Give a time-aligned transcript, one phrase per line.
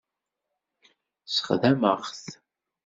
[1.33, 2.23] Sexdameɣ-t.